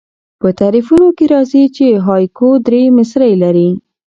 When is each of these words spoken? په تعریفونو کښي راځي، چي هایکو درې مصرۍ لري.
په 0.41 0.47
تعریفونو 0.59 1.07
کښي 1.17 1.25
راځي، 1.33 1.63
چي 1.75 1.87
هایکو 2.07 2.49
درې 2.67 2.81
مصرۍ 2.97 3.33
لري. 3.43 3.69